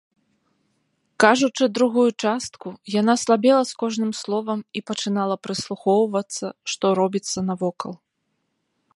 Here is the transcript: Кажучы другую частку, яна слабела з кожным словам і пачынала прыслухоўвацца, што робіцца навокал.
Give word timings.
Кажучы 1.23 1.65
другую 1.79 2.05
частку, 2.29 2.67
яна 3.01 3.13
слабела 3.23 3.59
з 3.71 3.77
кожным 3.83 4.11
словам 4.21 4.59
і 4.79 4.83
пачынала 4.87 5.35
прыслухоўвацца, 5.45 6.47
што 6.73 6.85
робіцца 7.01 7.39
навокал. 7.51 7.93